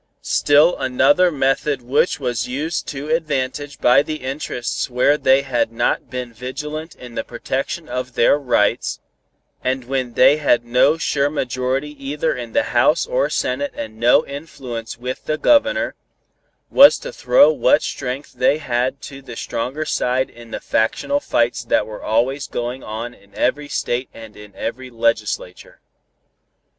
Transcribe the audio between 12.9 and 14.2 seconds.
or Senate and